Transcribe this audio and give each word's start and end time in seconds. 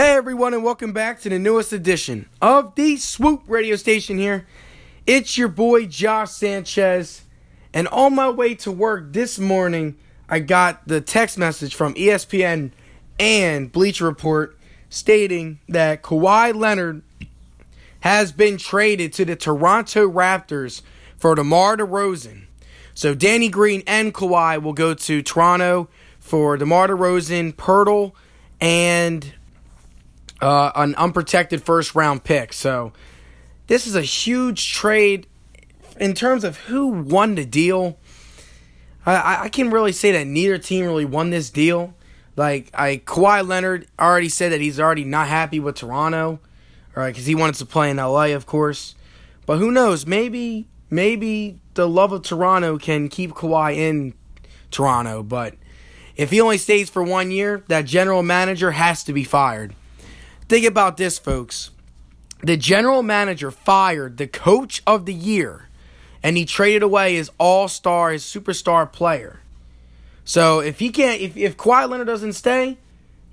Hey 0.00 0.12
everyone, 0.12 0.54
and 0.54 0.64
welcome 0.64 0.94
back 0.94 1.20
to 1.20 1.28
the 1.28 1.38
newest 1.38 1.74
edition 1.74 2.26
of 2.40 2.74
the 2.74 2.96
Swoop 2.96 3.42
radio 3.46 3.76
station 3.76 4.16
here. 4.16 4.46
It's 5.06 5.36
your 5.36 5.48
boy 5.48 5.84
Josh 5.84 6.30
Sanchez, 6.30 7.24
and 7.74 7.86
on 7.88 8.14
my 8.14 8.30
way 8.30 8.54
to 8.54 8.72
work 8.72 9.12
this 9.12 9.38
morning, 9.38 9.98
I 10.26 10.38
got 10.38 10.88
the 10.88 11.02
text 11.02 11.36
message 11.36 11.74
from 11.74 11.92
ESPN 11.96 12.70
and 13.18 13.70
Bleacher 13.70 14.06
Report 14.06 14.58
stating 14.88 15.60
that 15.68 16.02
Kawhi 16.02 16.54
Leonard 16.54 17.02
has 18.00 18.32
been 18.32 18.56
traded 18.56 19.12
to 19.12 19.26
the 19.26 19.36
Toronto 19.36 20.08
Raptors 20.08 20.80
for 21.18 21.34
DeMar 21.34 21.76
DeRozan. 21.76 22.46
So 22.94 23.14
Danny 23.14 23.50
Green 23.50 23.82
and 23.86 24.14
Kawhi 24.14 24.62
will 24.62 24.72
go 24.72 24.94
to 24.94 25.20
Toronto 25.20 25.90
for 26.18 26.56
DeMar 26.56 26.88
DeRozan, 26.88 27.52
Poeltl, 27.52 28.12
and 28.62 29.34
uh, 30.40 30.72
an 30.74 30.94
unprotected 30.96 31.62
first 31.62 31.94
round 31.94 32.24
pick. 32.24 32.52
So 32.52 32.92
this 33.66 33.86
is 33.86 33.94
a 33.94 34.02
huge 34.02 34.72
trade 34.72 35.26
in 35.98 36.14
terms 36.14 36.44
of 36.44 36.56
who 36.58 36.88
won 36.88 37.34
the 37.34 37.44
deal. 37.44 37.98
I, 39.06 39.44
I 39.44 39.48
can 39.48 39.70
really 39.70 39.92
say 39.92 40.12
that 40.12 40.26
neither 40.26 40.58
team 40.58 40.84
really 40.84 41.04
won 41.04 41.30
this 41.30 41.50
deal. 41.50 41.94
Like 42.36 42.70
I 42.74 42.98
Kawhi 42.98 43.46
Leonard 43.46 43.86
already 43.98 44.28
said 44.28 44.52
that 44.52 44.60
he's 44.60 44.80
already 44.80 45.04
not 45.04 45.28
happy 45.28 45.60
with 45.60 45.76
Toronto, 45.76 46.40
right? 46.94 47.10
Because 47.10 47.26
he 47.26 47.34
wanted 47.34 47.56
to 47.56 47.66
play 47.66 47.90
in 47.90 47.96
LA, 47.96 48.26
of 48.26 48.46
course. 48.46 48.94
But 49.46 49.58
who 49.58 49.70
knows? 49.70 50.06
Maybe 50.06 50.68
maybe 50.90 51.60
the 51.74 51.88
love 51.88 52.12
of 52.12 52.22
Toronto 52.22 52.78
can 52.78 53.08
keep 53.08 53.32
Kawhi 53.32 53.76
in 53.76 54.14
Toronto. 54.70 55.22
But 55.22 55.54
if 56.16 56.30
he 56.30 56.40
only 56.40 56.58
stays 56.58 56.90
for 56.90 57.02
one 57.02 57.30
year, 57.30 57.64
that 57.68 57.84
general 57.84 58.22
manager 58.22 58.72
has 58.72 59.04
to 59.04 59.12
be 59.12 59.24
fired. 59.24 59.74
Think 60.50 60.66
about 60.66 60.96
this, 60.96 61.16
folks. 61.16 61.70
The 62.42 62.56
general 62.56 63.04
manager 63.04 63.52
fired 63.52 64.16
the 64.16 64.26
coach 64.26 64.82
of 64.84 65.06
the 65.06 65.14
year, 65.14 65.68
and 66.24 66.36
he 66.36 66.44
traded 66.44 66.82
away 66.82 67.14
his 67.14 67.30
all 67.38 67.68
star, 67.68 68.10
his 68.10 68.24
superstar 68.24 68.90
player. 68.90 69.38
So 70.24 70.58
if 70.58 70.80
he 70.80 70.90
can't, 70.90 71.20
if 71.20 71.36
if 71.36 71.56
Kawhi 71.56 71.88
Leonard 71.88 72.08
doesn't 72.08 72.32
stay, 72.32 72.78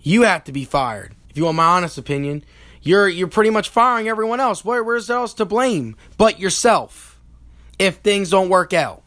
you 0.03 0.21
have 0.21 0.43
to 0.43 0.51
be 0.51 0.63
fired. 0.63 1.15
If 1.31 1.37
you 1.37 1.45
want 1.45 1.57
my 1.57 1.63
honest 1.63 1.97
opinion, 1.97 2.43
you're 2.83 3.09
you're 3.09 3.27
pretty 3.27 3.49
much 3.49 3.69
firing 3.69 4.07
everyone 4.07 4.39
else. 4.39 4.63
Where 4.63 4.83
where's 4.83 5.09
else 5.09 5.33
to 5.33 5.45
blame 5.45 5.95
but 6.19 6.39
yourself? 6.39 7.19
If 7.79 7.95
things 7.95 8.29
don't 8.29 8.49
work 8.49 8.73
out, 8.73 9.01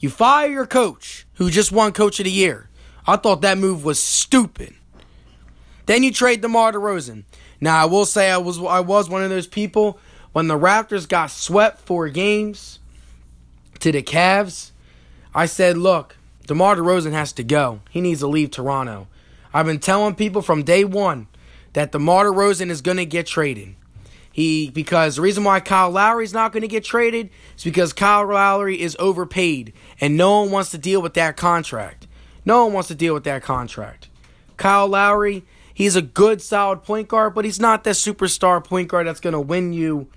you 0.00 0.10
fire 0.10 0.50
your 0.50 0.66
coach 0.66 1.28
who 1.34 1.48
just 1.48 1.70
won 1.70 1.92
Coach 1.92 2.18
of 2.18 2.24
the 2.24 2.32
Year. 2.32 2.70
I 3.06 3.18
thought 3.18 3.42
that 3.42 3.56
move 3.56 3.84
was 3.84 4.02
stupid. 4.02 4.74
Then 5.86 6.02
you 6.02 6.12
trade 6.12 6.40
DeMar 6.40 6.72
DeRozan. 6.72 7.24
Now 7.60 7.82
I 7.82 7.84
will 7.86 8.06
say 8.06 8.30
I 8.30 8.38
was 8.38 8.58
I 8.58 8.80
was 8.80 9.08
one 9.08 9.22
of 9.22 9.30
those 9.30 9.46
people 9.46 9.98
when 10.32 10.48
the 10.48 10.58
Raptors 10.58 11.08
got 11.08 11.30
swept 11.30 11.80
four 11.80 12.08
games 12.08 12.78
to 13.80 13.92
the 13.92 14.02
Cavs. 14.02 14.70
I 15.34 15.46
said, 15.46 15.76
look, 15.76 16.16
DeMar 16.46 16.76
DeRozan 16.76 17.12
has 17.12 17.32
to 17.34 17.44
go. 17.44 17.80
He 17.90 18.00
needs 18.00 18.20
to 18.20 18.26
leave 18.26 18.50
Toronto. 18.50 19.08
I've 19.52 19.66
been 19.66 19.78
telling 19.78 20.14
people 20.14 20.42
from 20.42 20.62
day 20.62 20.84
one 20.84 21.28
that 21.74 21.92
DeMar 21.92 22.26
DeRozan 22.26 22.70
is 22.70 22.80
going 22.80 22.96
to 22.96 23.06
get 23.06 23.26
traded. 23.26 23.74
He 24.32 24.68
because 24.70 25.14
the 25.16 25.22
reason 25.22 25.44
why 25.44 25.60
Kyle 25.60 25.90
Lowry 25.90 26.24
is 26.24 26.32
not 26.32 26.50
going 26.50 26.62
to 26.62 26.68
get 26.68 26.82
traded 26.82 27.30
is 27.56 27.62
because 27.62 27.92
Kyle 27.92 28.26
Lowry 28.26 28.80
is 28.80 28.96
overpaid 28.98 29.72
and 30.00 30.16
no 30.16 30.40
one 30.40 30.50
wants 30.50 30.72
to 30.72 30.78
deal 30.78 31.00
with 31.00 31.14
that 31.14 31.36
contract. 31.36 32.08
No 32.44 32.64
one 32.64 32.72
wants 32.72 32.88
to 32.88 32.96
deal 32.96 33.14
with 33.14 33.22
that 33.24 33.44
contract. 33.44 34.08
Kyle 34.56 34.88
Lowry 34.88 35.44
He's 35.74 35.96
a 35.96 36.02
good, 36.02 36.40
solid 36.40 36.84
point 36.84 37.08
guard, 37.08 37.34
but 37.34 37.44
he's 37.44 37.60
not 37.60 37.82
that 37.84 37.96
superstar 37.96 38.62
point 38.62 38.88
guard 38.88 39.08
that's 39.08 39.20
going 39.20 39.32
to 39.32 39.40
win 39.40 39.72
you. 39.72 40.08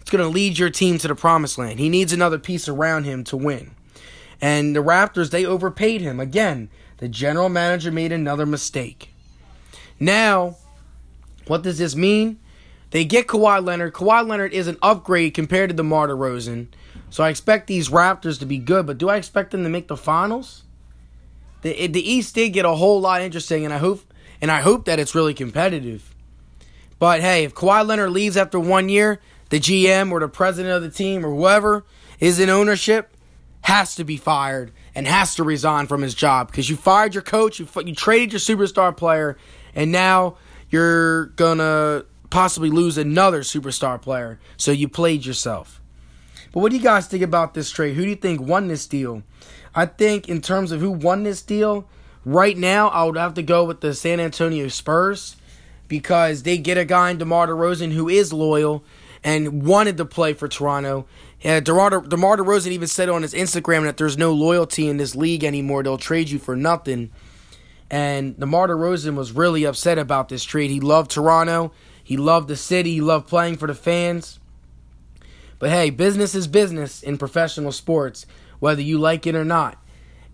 It's 0.00 0.10
going 0.10 0.24
to 0.24 0.30
lead 0.30 0.58
your 0.58 0.70
team 0.70 0.96
to 0.98 1.08
the 1.08 1.14
promised 1.14 1.58
land. 1.58 1.78
He 1.78 1.90
needs 1.90 2.14
another 2.14 2.38
piece 2.38 2.66
around 2.66 3.04
him 3.04 3.22
to 3.24 3.36
win. 3.36 3.72
And 4.40 4.74
the 4.74 4.80
Raptors, 4.80 5.30
they 5.30 5.44
overpaid 5.44 6.00
him. 6.00 6.18
Again, 6.18 6.70
the 6.96 7.08
general 7.08 7.50
manager 7.50 7.92
made 7.92 8.12
another 8.12 8.46
mistake. 8.46 9.12
Now, 10.00 10.56
what 11.46 11.62
does 11.62 11.76
this 11.78 11.94
mean? 11.94 12.38
They 12.90 13.04
get 13.04 13.26
Kawhi 13.26 13.62
Leonard. 13.62 13.92
Kawhi 13.92 14.26
Leonard 14.26 14.54
is 14.54 14.68
an 14.68 14.78
upgrade 14.80 15.34
compared 15.34 15.68
to 15.68 15.74
the 15.74 15.82
DeMar 15.82 16.08
DeRozan. 16.08 16.68
So 17.10 17.22
I 17.24 17.28
expect 17.28 17.66
these 17.66 17.90
Raptors 17.90 18.38
to 18.38 18.46
be 18.46 18.58
good, 18.58 18.86
but 18.86 18.96
do 18.96 19.10
I 19.10 19.16
expect 19.16 19.50
them 19.50 19.64
to 19.64 19.68
make 19.68 19.88
the 19.88 19.96
finals? 19.96 20.64
The, 21.62 21.88
the 21.88 22.10
East 22.10 22.34
did 22.34 22.50
get 22.50 22.64
a 22.64 22.74
whole 22.74 23.00
lot 23.00 23.20
interesting, 23.20 23.64
and 23.64 23.74
I 23.74 23.78
hope 23.78 24.00
and 24.40 24.50
I 24.50 24.60
hope 24.60 24.84
that 24.86 24.98
it's 24.98 25.14
really 25.14 25.34
competitive. 25.34 26.14
But 26.98 27.20
hey, 27.20 27.44
if 27.44 27.54
Kawhi 27.54 27.86
Leonard 27.86 28.10
leaves 28.10 28.36
after 28.36 28.58
one 28.58 28.88
year, 28.88 29.20
the 29.50 29.60
GM 29.60 30.10
or 30.10 30.20
the 30.20 30.28
president 30.28 30.74
of 30.74 30.82
the 30.82 30.90
team 30.90 31.24
or 31.24 31.30
whoever 31.30 31.84
is 32.20 32.38
in 32.40 32.50
ownership 32.50 33.14
has 33.62 33.94
to 33.96 34.04
be 34.04 34.16
fired 34.16 34.72
and 34.94 35.06
has 35.06 35.34
to 35.36 35.44
resign 35.44 35.86
from 35.86 36.02
his 36.02 36.14
job 36.14 36.48
because 36.48 36.68
you 36.68 36.76
fired 36.76 37.14
your 37.14 37.22
coach, 37.22 37.58
you, 37.58 37.68
you 37.84 37.94
traded 37.94 38.32
your 38.32 38.40
superstar 38.40 38.96
player, 38.96 39.36
and 39.74 39.92
now 39.92 40.36
you're 40.70 41.26
gonna 41.26 42.04
possibly 42.30 42.70
lose 42.70 42.98
another 42.98 43.40
superstar 43.40 44.00
player. 44.00 44.38
So 44.56 44.72
you 44.72 44.88
played 44.88 45.24
yourself. 45.24 45.80
But 46.52 46.60
what 46.60 46.70
do 46.70 46.76
you 46.76 46.82
guys 46.82 47.06
think 47.06 47.22
about 47.22 47.54
this 47.54 47.70
trade? 47.70 47.94
Who 47.94 48.02
do 48.02 48.08
you 48.08 48.16
think 48.16 48.40
won 48.40 48.68
this 48.68 48.86
deal? 48.86 49.22
I 49.74 49.86
think 49.86 50.28
in 50.28 50.40
terms 50.40 50.72
of 50.72 50.80
who 50.80 50.90
won 50.90 51.22
this 51.22 51.42
deal, 51.42 51.88
Right 52.24 52.56
now, 52.56 52.88
I 52.88 53.04
would 53.04 53.16
have 53.16 53.34
to 53.34 53.42
go 53.42 53.64
with 53.64 53.80
the 53.80 53.94
San 53.94 54.20
Antonio 54.20 54.68
Spurs 54.68 55.36
because 55.88 56.42
they 56.42 56.58
get 56.58 56.76
a 56.76 56.84
guy 56.84 57.10
in 57.10 57.18
DeMar 57.18 57.48
DeRozan 57.48 57.92
who 57.92 58.08
is 58.08 58.32
loyal 58.32 58.84
and 59.24 59.64
wanted 59.64 59.96
to 59.96 60.04
play 60.04 60.34
for 60.34 60.48
Toronto. 60.48 61.06
Uh, 61.44 61.60
DeMar, 61.60 62.02
DeMar 62.02 62.36
DeRozan 62.36 62.72
even 62.72 62.88
said 62.88 63.08
on 63.08 63.22
his 63.22 63.34
Instagram 63.34 63.84
that 63.84 63.96
there's 63.96 64.18
no 64.18 64.32
loyalty 64.32 64.88
in 64.88 64.96
this 64.96 65.14
league 65.14 65.44
anymore. 65.44 65.82
They'll 65.82 65.98
trade 65.98 66.28
you 66.28 66.38
for 66.38 66.56
nothing. 66.56 67.10
And 67.90 68.38
DeMar 68.38 68.68
DeRozan 68.68 69.14
was 69.14 69.32
really 69.32 69.64
upset 69.64 69.98
about 69.98 70.28
this 70.28 70.44
trade. 70.44 70.70
He 70.70 70.80
loved 70.80 71.10
Toronto. 71.10 71.72
He 72.02 72.16
loved 72.16 72.48
the 72.48 72.56
city. 72.56 72.94
He 72.94 73.00
loved 73.00 73.28
playing 73.28 73.56
for 73.56 73.66
the 73.66 73.74
fans. 73.74 74.38
But 75.58 75.70
hey, 75.70 75.90
business 75.90 76.34
is 76.34 76.46
business 76.46 77.02
in 77.02 77.18
professional 77.18 77.72
sports, 77.72 78.26
whether 78.60 78.82
you 78.82 78.98
like 78.98 79.26
it 79.26 79.34
or 79.34 79.44
not. 79.44 79.82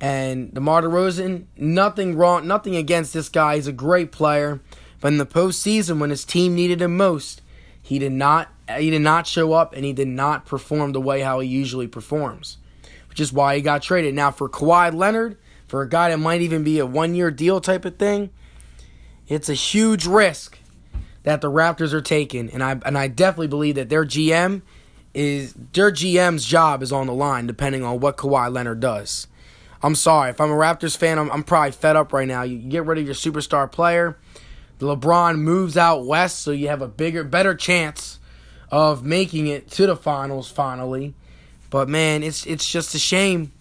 And 0.00 0.53
DeMar 0.53 0.82
DeRozan, 0.82 1.44
nothing 1.56 2.16
wrong, 2.16 2.47
nothing 2.47 2.77
against 2.77 3.15
this 3.15 3.28
guy. 3.28 3.56
He's 3.56 3.66
a 3.66 3.72
great 3.72 4.12
player. 4.12 4.60
But 5.00 5.09
in 5.09 5.19
the 5.19 5.27
postseason, 5.27 5.99
when 5.99 6.10
his 6.10 6.25
team 6.25 6.55
needed 6.55 6.82
him 6.82 6.97
most, 6.97 7.43
he 7.82 7.99
did 7.99 8.12
not 8.12 8.49
he 8.78 8.88
did 8.88 9.03
not 9.03 9.27
show 9.27 9.53
up 9.53 9.75
and 9.75 9.84
he 9.84 9.93
did 9.93 10.09
not 10.09 10.47
perform 10.47 10.93
the 10.93 11.00
way 11.00 11.21
how 11.21 11.41
he 11.41 11.49
usually 11.49 11.87
performs. 11.87 12.56
Which 13.09 13.21
is 13.21 13.32
why 13.32 13.56
he 13.56 13.62
got 13.62 13.82
traded. 13.82 14.15
Now 14.15 14.31
for 14.31 14.49
Kawhi 14.49 14.93
Leonard, 14.93 15.37
for 15.69 15.82
a 15.82 15.88
guy 15.88 16.11
that 16.11 16.19
might 16.19 16.41
even 16.41 16.65
be 16.65 16.78
a 16.78 16.87
one 16.87 17.15
year 17.15 17.31
deal 17.31 17.61
type 17.61 17.84
of 17.84 17.97
thing, 17.97 18.31
it's 19.28 19.49
a 19.49 19.55
huge 19.55 20.06
risk 20.06 20.59
that 21.22 21.41
the 21.41 21.50
Raptors 21.50 21.93
are 21.93 22.00
taking. 22.00 22.50
And 22.50 22.62
I 22.62 22.81
and 22.84 22.97
I 22.97 23.09
definitely 23.09 23.49
believe 23.49 23.75
that 23.75 23.91
their 23.91 24.05
GM 24.05 24.62
is 25.12 25.55
their 25.72 25.93
GM's 25.93 26.44
job 26.44 26.82
is 26.82 26.93
on 26.93 27.06
the 27.06 27.15
line 27.15 27.47
depending 27.47 27.84
on 27.84 28.00
what 28.00 28.16
Kawhi 28.16 28.53
Leonard 28.53 28.81
does. 28.81 29.26
I'm 29.84 29.95
sorry. 29.95 30.31
If 30.31 30.41
I'm 30.41 30.50
a 30.50 30.55
Raptors 30.55 30.97
fan, 30.97 31.19
I'm, 31.19 31.31
I'm 31.31 31.43
probably 31.43 31.72
fed 31.72 31.95
up 31.95 32.15
right 32.15 32.27
now. 32.27 32.43
You 32.43 32.56
get 32.56 32.87
rid 32.87 32.97
of 32.97 33.05
your 33.05 33.15
superstar 33.15 33.71
player. 33.71 34.17
LeBron 34.81 35.39
moves 35.39 35.77
out 35.77 36.06
west, 36.06 36.41
so 36.41 36.53
you 36.53 36.69
have 36.69 36.81
a 36.81 36.89
bigger, 36.89 37.22
better 37.22 37.55
chance 37.55 38.19
of 38.71 39.05
making 39.05 39.47
it 39.47 39.71
to 39.73 39.87
the 39.87 39.94
finals 39.94 40.50
finally. 40.50 41.12
But 41.69 41.91
man, 41.91 42.23
it's 42.23 42.47
it's 42.47 42.67
just 42.67 42.94
a 42.94 42.99
shame. 42.99 43.53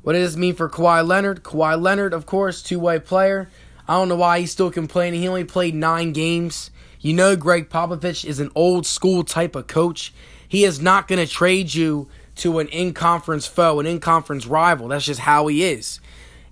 What 0.00 0.14
does 0.14 0.32
this 0.32 0.40
mean 0.40 0.54
for 0.54 0.70
Kawhi 0.70 1.06
Leonard? 1.06 1.42
Kawhi 1.42 1.78
Leonard, 1.78 2.14
of 2.14 2.24
course, 2.24 2.62
two 2.62 2.80
way 2.80 2.98
player. 2.98 3.50
I 3.86 3.92
don't 3.92 4.08
know 4.08 4.16
why 4.16 4.40
he's 4.40 4.52
still 4.52 4.70
complaining. 4.70 5.20
He 5.20 5.28
only 5.28 5.44
played 5.44 5.74
nine 5.74 6.12
games. 6.14 6.70
You 7.00 7.12
know, 7.12 7.36
Gregg 7.36 7.68
Popovich 7.68 8.24
is 8.24 8.40
an 8.40 8.50
old 8.54 8.86
school 8.86 9.22
type 9.22 9.54
of 9.54 9.66
coach. 9.66 10.14
He 10.48 10.64
is 10.64 10.80
not 10.80 11.08
going 11.08 11.24
to 11.24 11.30
trade 11.30 11.74
you 11.74 12.08
to 12.36 12.58
an 12.58 12.68
in 12.68 12.92
conference 12.92 13.46
foe, 13.46 13.80
an 13.80 13.86
in 13.86 14.00
conference 14.00 14.46
rival. 14.46 14.88
That's 14.88 15.04
just 15.04 15.20
how 15.20 15.46
he 15.46 15.64
is. 15.64 16.00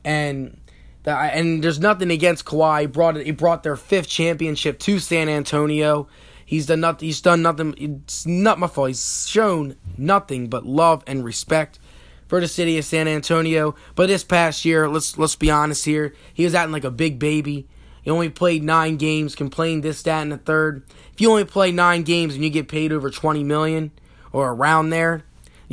And 0.04 0.58
that, 1.04 1.34
and 1.34 1.62
there's 1.62 1.78
nothing 1.78 2.10
against 2.10 2.44
Kawhi. 2.44 2.82
He 2.82 2.86
brought 2.86 3.16
he 3.16 3.31
brought 3.31 3.62
their 3.62 3.76
fifth 3.76 4.08
championship 4.08 4.78
to 4.81 4.98
San 4.98 5.28
Antonio. 5.28 6.08
He's 6.46 6.66
done 6.66 6.81
nothing. 6.81 7.06
He's 7.06 7.20
done 7.20 7.42
nothing. 7.42 7.75
It's 7.78 8.26
not 8.26 8.58
my 8.58 8.66
fault. 8.66 8.88
He's 8.88 9.26
shown 9.28 9.76
nothing 9.96 10.48
but 10.48 10.66
love 10.66 11.02
and 11.06 11.25
respect 11.25 11.78
for 12.26 12.40
the 12.40 12.48
city 12.48 12.78
of 12.78 12.84
San 12.84 13.06
Antonio. 13.06 13.75
But 13.94 14.08
this 14.08 14.25
past 14.25 14.64
year, 14.64 14.88
let's 14.88 15.16
let's 15.19 15.37
be 15.37 15.50
honest 15.50 15.84
here, 15.84 16.14
he 16.32 16.44
was 16.44 16.54
acting 16.54 16.72
like 16.72 16.84
a 16.84 16.90
big 16.90 17.19
baby. 17.19 17.66
He 18.02 18.10
only 18.10 18.28
played 18.28 18.62
nine 18.62 18.96
games, 18.98 19.34
complained 19.34 19.82
this, 19.82 20.02
that, 20.02 20.20
and 20.20 20.32
the 20.32 20.37
third. 20.37 20.82
If 21.12 21.20
you 21.22 21.30
only 21.30 21.46
play 21.46 21.72
nine 21.72 22.02
games 22.02 22.34
and 22.34 22.44
you 22.44 22.50
get 22.50 22.69
paid 22.69 22.92
over 22.92 23.10
twenty 23.10 23.42
million 23.42 23.92
or 24.32 24.52
around 24.52 24.90
there, 24.90 25.25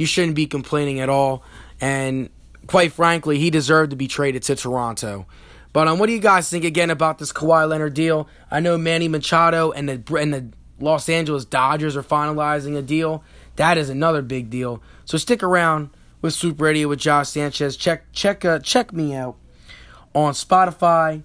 you 0.02 0.08
shouldn't 0.08 0.36
be 0.36 0.48
complaining 0.48 1.00
at 1.00 1.10
all. 1.10 1.44
And 1.80 2.32
quite 2.66 2.92
frankly, 2.92 3.38
he 3.38 3.52
deserved 3.52 3.92
to 3.92 3.96
be 3.96 4.08
traded 4.08 4.42
to 4.44 4.56
Toronto. 4.56 5.28
But 5.74 5.88
um, 5.88 6.00
what 6.00 6.08
do 6.08 6.14
you 6.14 6.20
guys 6.20 6.50
think 6.50 6.66
again 6.66 6.90
about 6.90 7.20
this 7.20 7.32
Kawhi 7.32 7.70
Leonard 7.70 7.94
deal? 7.94 8.28
I 8.50 8.60
know 8.62 8.80
Manny 8.80 9.08
Machado 9.08 9.72
and 9.72 9.88
the 9.88 10.16
and 10.16 10.34
the 10.34 10.50
Los 10.80 11.08
Angeles 11.08 11.46
Dodgers 11.46 11.96
are 11.96 12.02
finalizing 12.02 12.76
a 12.76 12.82
deal. 12.82 13.24
That 13.58 13.78
is 13.78 13.90
another 13.90 14.24
big 14.24 14.50
deal. 14.50 14.82
So 15.06 15.20
stick 15.20 15.44
around 15.44 15.92
with 16.24 16.34
Swoop 16.34 16.60
Radio 16.60 16.88
with 16.88 17.00
Josh 17.00 17.30
Sanchez. 17.30 17.78
Check 17.78 18.12
check 18.12 18.44
uh, 18.44 18.58
check 18.58 18.92
me 18.92 19.14
out 19.14 19.36
on 20.16 20.34
Spotify, 20.34 21.22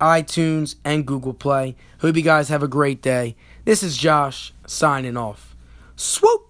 iTunes, 0.00 0.76
and 0.84 1.06
Google 1.06 1.34
Play. 1.34 1.76
Hope 2.00 2.14
you 2.14 2.22
guys 2.22 2.50
have 2.50 2.62
a 2.62 2.68
great 2.68 3.00
day. 3.00 3.36
This 3.64 3.82
is 3.82 3.96
Josh 3.96 4.52
signing 4.66 5.16
off. 5.16 5.56
Swoop. 5.96 6.47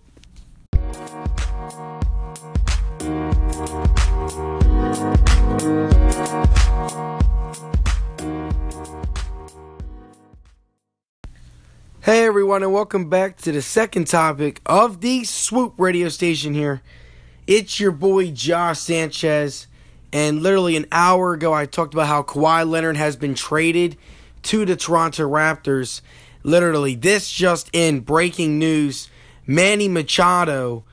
Hey 5.58 5.64
everyone, 12.24 12.62
and 12.62 12.72
welcome 12.72 13.10
back 13.10 13.38
to 13.38 13.50
the 13.50 13.60
second 13.60 14.06
topic 14.06 14.60
of 14.66 15.00
the 15.00 15.24
Swoop 15.24 15.74
radio 15.76 16.10
station 16.10 16.54
here. 16.54 16.80
It's 17.48 17.80
your 17.80 17.90
boy 17.90 18.30
Josh 18.30 18.78
Sanchez, 18.78 19.66
and 20.12 20.44
literally 20.44 20.76
an 20.76 20.86
hour 20.92 21.32
ago 21.32 21.52
I 21.52 21.66
talked 21.66 21.92
about 21.92 22.06
how 22.06 22.22
Kawhi 22.22 22.68
Leonard 22.68 22.96
has 22.96 23.16
been 23.16 23.34
traded 23.34 23.96
to 24.44 24.64
the 24.64 24.76
Toronto 24.76 25.28
Raptors. 25.28 26.02
Literally, 26.44 26.94
this 26.94 27.32
just 27.32 27.68
in 27.72 27.98
breaking 28.00 28.60
news 28.60 29.10
Manny 29.44 29.88
Machado, 29.88 30.84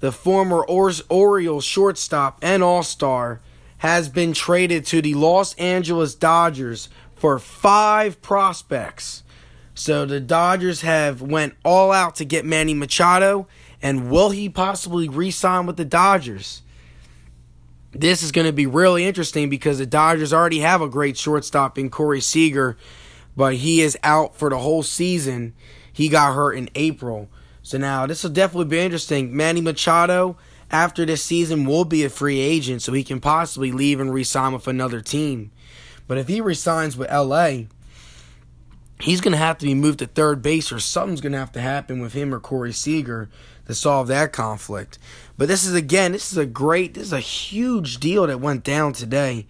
the 0.00 0.12
former 0.12 0.62
Orioles 0.62 1.64
shortstop 1.64 2.38
and 2.42 2.62
all 2.62 2.82
star, 2.82 3.40
has 3.80 4.10
been 4.10 4.34
traded 4.34 4.84
to 4.84 5.00
the 5.00 5.14
Los 5.14 5.54
Angeles 5.54 6.14
Dodgers 6.14 6.90
for 7.14 7.38
five 7.38 8.20
prospects. 8.20 9.22
So 9.74 10.04
the 10.04 10.20
Dodgers 10.20 10.82
have 10.82 11.22
went 11.22 11.54
all 11.64 11.90
out 11.90 12.14
to 12.16 12.26
get 12.26 12.44
Manny 12.44 12.74
Machado, 12.74 13.46
and 13.80 14.10
will 14.10 14.30
he 14.30 14.50
possibly 14.50 15.08
re-sign 15.08 15.64
with 15.64 15.78
the 15.78 15.86
Dodgers? 15.86 16.60
This 17.92 18.22
is 18.22 18.32
going 18.32 18.46
to 18.46 18.52
be 18.52 18.66
really 18.66 19.06
interesting 19.06 19.48
because 19.48 19.78
the 19.78 19.86
Dodgers 19.86 20.34
already 20.34 20.58
have 20.58 20.82
a 20.82 20.88
great 20.88 21.16
shortstop 21.16 21.78
in 21.78 21.88
Corey 21.88 22.20
Seager, 22.20 22.76
but 23.34 23.54
he 23.54 23.80
is 23.80 23.96
out 24.02 24.36
for 24.36 24.50
the 24.50 24.58
whole 24.58 24.82
season. 24.82 25.54
He 25.90 26.10
got 26.10 26.34
hurt 26.34 26.52
in 26.52 26.68
April. 26.74 27.30
So 27.62 27.78
now 27.78 28.06
this 28.06 28.22
will 28.22 28.30
definitely 28.30 28.66
be 28.66 28.78
interesting. 28.78 29.34
Manny 29.34 29.62
Machado, 29.62 30.36
after 30.70 31.04
this 31.04 31.22
season, 31.22 31.64
will 31.64 31.84
be 31.84 32.04
a 32.04 32.10
free 32.10 32.40
agent, 32.40 32.82
so 32.82 32.92
he 32.92 33.04
can 33.04 33.20
possibly 33.20 33.72
leave 33.72 34.00
and 34.00 34.12
re-sign 34.12 34.52
with 34.52 34.68
another 34.68 35.00
team. 35.00 35.50
But 36.06 36.18
if 36.18 36.28
he 36.28 36.40
resigns 36.40 36.96
with 36.96 37.10
LA, 37.10 37.66
he's 39.00 39.20
going 39.20 39.32
to 39.32 39.38
have 39.38 39.58
to 39.58 39.66
be 39.66 39.74
moved 39.74 40.00
to 40.00 40.06
third 40.06 40.42
base 40.42 40.72
or 40.72 40.80
something's 40.80 41.20
going 41.20 41.32
to 41.32 41.38
have 41.38 41.52
to 41.52 41.60
happen 41.60 42.00
with 42.00 42.12
him 42.12 42.34
or 42.34 42.40
Corey 42.40 42.72
Seager 42.72 43.28
to 43.66 43.74
solve 43.74 44.08
that 44.08 44.32
conflict. 44.32 44.98
But 45.38 45.48
this 45.48 45.64
is 45.64 45.74
again, 45.74 46.12
this 46.12 46.32
is 46.32 46.38
a 46.38 46.46
great, 46.46 46.94
this 46.94 47.04
is 47.04 47.12
a 47.12 47.20
huge 47.20 47.98
deal 47.98 48.26
that 48.26 48.40
went 48.40 48.64
down 48.64 48.92
today. 48.92 49.46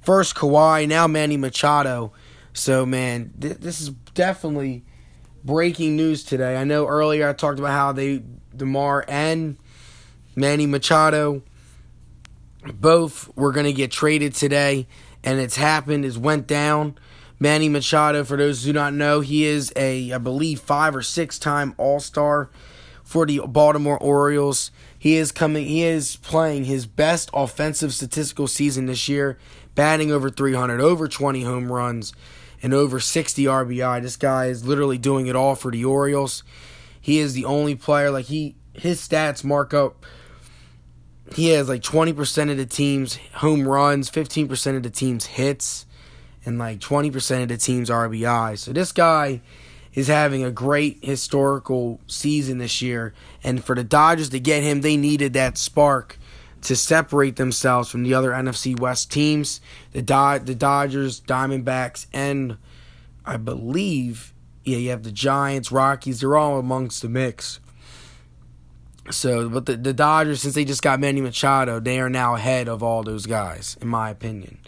First 0.00 0.34
Kawhi, 0.34 0.86
now 0.86 1.06
Manny 1.06 1.36
Machado. 1.36 2.12
So 2.52 2.84
man, 2.84 3.32
th- 3.40 3.58
this 3.58 3.80
is 3.80 3.90
definitely 4.14 4.84
breaking 5.44 5.96
news 5.96 6.22
today. 6.22 6.56
I 6.56 6.64
know 6.64 6.86
earlier 6.86 7.28
I 7.28 7.32
talked 7.32 7.58
about 7.58 7.72
how 7.72 7.92
they 7.92 8.22
DeMar 8.54 9.04
and 9.08 9.56
Manny 10.34 10.66
Machado 10.66 11.42
both 12.74 13.34
were 13.36 13.52
going 13.52 13.66
to 13.66 13.72
get 13.72 13.90
traded 13.90 14.34
today 14.34 14.86
and 15.24 15.38
it's 15.38 15.56
happened, 15.56 16.04
it's 16.04 16.16
went 16.16 16.46
down. 16.46 16.98
Manny 17.38 17.68
Machado, 17.68 18.24
for 18.24 18.36
those 18.36 18.62
who 18.62 18.72
do 18.72 18.78
not 18.78 18.94
know, 18.94 19.20
he 19.20 19.44
is 19.44 19.72
a, 19.74 20.12
I 20.12 20.18
believe, 20.18 20.60
five 20.60 20.94
or 20.94 21.02
six 21.02 21.38
time 21.38 21.74
All 21.76 21.98
Star 22.00 22.50
for 23.02 23.26
the 23.26 23.40
Baltimore 23.40 23.98
Orioles. 23.98 24.70
He 24.98 25.16
is 25.16 25.32
coming, 25.32 25.66
he 25.66 25.82
is 25.82 26.16
playing 26.16 26.64
his 26.64 26.86
best 26.86 27.30
offensive 27.34 27.92
statistical 27.92 28.46
season 28.46 28.86
this 28.86 29.08
year, 29.08 29.38
batting 29.74 30.12
over 30.12 30.30
300, 30.30 30.80
over 30.80 31.08
20 31.08 31.42
home 31.42 31.72
runs, 31.72 32.12
and 32.62 32.72
over 32.72 33.00
60 33.00 33.44
RBI. 33.44 34.02
This 34.02 34.16
guy 34.16 34.46
is 34.46 34.64
literally 34.64 34.98
doing 34.98 35.26
it 35.26 35.34
all 35.34 35.56
for 35.56 35.72
the 35.72 35.84
Orioles. 35.84 36.44
He 37.00 37.18
is 37.18 37.34
the 37.34 37.44
only 37.44 37.74
player, 37.74 38.12
like, 38.12 38.26
he, 38.26 38.54
his 38.72 39.00
stats 39.00 39.42
mark 39.42 39.74
up. 39.74 40.06
He 41.34 41.48
has 41.50 41.68
like 41.68 41.82
20% 41.82 42.50
of 42.50 42.56
the 42.56 42.66
team's 42.66 43.18
home 43.34 43.66
runs, 43.66 44.10
15% 44.10 44.76
of 44.76 44.82
the 44.82 44.90
team's 44.90 45.26
hits 45.26 45.86
and 46.44 46.58
like 46.58 46.80
20% 46.80 47.42
of 47.42 47.48
the 47.48 47.56
team's 47.56 47.88
RBI. 47.88 48.58
So 48.58 48.72
this 48.72 48.92
guy 48.92 49.40
is 49.94 50.08
having 50.08 50.42
a 50.42 50.50
great 50.50 51.04
historical 51.04 52.00
season 52.06 52.58
this 52.58 52.82
year. 52.82 53.14
And 53.44 53.64
for 53.64 53.74
the 53.74 53.84
Dodgers 53.84 54.30
to 54.30 54.40
get 54.40 54.62
him, 54.62 54.80
they 54.80 54.96
needed 54.96 55.32
that 55.34 55.58
spark 55.58 56.18
to 56.62 56.76
separate 56.76 57.36
themselves 57.36 57.90
from 57.90 58.02
the 58.02 58.14
other 58.14 58.30
NFC 58.30 58.78
West 58.78 59.10
teams. 59.10 59.60
The 59.92 60.02
Do- 60.02 60.44
the 60.44 60.54
Dodgers, 60.54 61.20
Diamondbacks, 61.20 62.06
and 62.12 62.56
I 63.24 63.36
believe, 63.36 64.32
yeah, 64.64 64.78
you 64.78 64.90
have 64.90 65.02
the 65.02 65.12
Giants, 65.12 65.72
Rockies. 65.72 66.20
They're 66.20 66.36
all 66.36 66.58
amongst 66.58 67.02
the 67.02 67.08
mix. 67.08 67.60
So, 69.10 69.48
but 69.48 69.66
the, 69.66 69.76
the 69.76 69.92
Dodgers, 69.92 70.42
since 70.42 70.54
they 70.54 70.64
just 70.64 70.82
got 70.82 71.00
Manny 71.00 71.20
Machado, 71.20 71.80
they 71.80 71.98
are 71.98 72.08
now 72.08 72.34
ahead 72.36 72.68
of 72.68 72.82
all 72.82 73.02
those 73.02 73.26
guys, 73.26 73.76
in 73.80 73.88
my 73.88 74.10
opinion. 74.10 74.58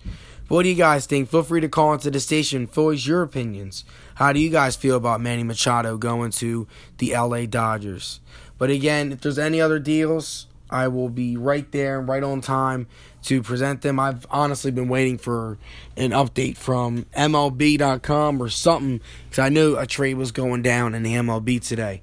What 0.49 0.65
do 0.65 0.69
you 0.69 0.75
guys 0.75 1.07
think? 1.07 1.31
Feel 1.31 1.43
free 1.43 1.61
to 1.61 1.69
call 1.69 1.95
into 1.95 2.11
the 2.11 2.21
station. 2.21 2.67
Voice 2.67 3.07
your 3.07 3.23
opinions. 3.23 3.85
How 4.17 4.33
do 4.33 4.41
you 4.41 4.51
guys 4.51 4.77
feel 4.77 4.97
about 4.97 5.21
Manny 5.21 5.43
Machado 5.43 5.97
going 5.97 6.33
to 6.33 6.67
the 6.99 7.15
LA 7.15 7.47
Dodgers? 7.47 8.21
But 8.59 8.71
again, 8.71 9.13
if 9.13 9.21
there's 9.21 9.39
any 9.39 9.61
other 9.61 9.79
deals, 9.79 10.47
I 10.69 10.89
will 10.89 11.09
be 11.09 11.37
right 11.37 11.71
there, 11.73 11.99
and 11.99 12.09
right 12.09 12.23
on 12.23 12.41
time 12.41 12.89
to 13.23 13.43
present 13.43 13.83
them. 13.83 13.99
I've 13.99 14.27
honestly 14.31 14.71
been 14.71 14.89
waiting 14.89 15.19
for 15.19 15.59
an 15.97 16.11
update 16.11 16.57
from 16.57 17.05
MLB.com 17.17 18.43
or 18.43 18.49
something 18.49 19.01
because 19.29 19.39
I 19.39 19.49
knew 19.49 19.77
a 19.77 19.87
trade 19.87 20.15
was 20.15 20.33
going 20.33 20.63
down 20.63 20.95
in 20.95 21.03
the 21.03 21.15
MLB 21.15 21.67
today. 21.67 22.03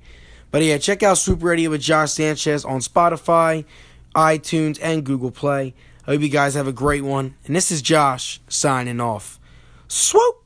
But 0.51 0.63
yeah, 0.63 0.77
check 0.77 1.01
out 1.01 1.17
Swoop 1.17 1.43
Radio 1.43 1.69
with 1.69 1.81
Josh 1.81 2.11
Sanchez 2.11 2.65
on 2.65 2.81
Spotify, 2.81 3.65
iTunes, 4.15 4.77
and 4.81 5.05
Google 5.05 5.31
Play. 5.31 5.73
I 6.05 6.11
hope 6.11 6.21
you 6.21 6.29
guys 6.29 6.55
have 6.55 6.67
a 6.67 6.73
great 6.73 7.03
one. 7.03 7.35
And 7.45 7.55
this 7.55 7.71
is 7.71 7.81
Josh 7.81 8.41
signing 8.49 8.99
off. 8.99 9.39
Swoop! 9.87 10.40